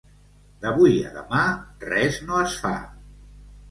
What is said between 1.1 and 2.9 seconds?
a demà res no es fa.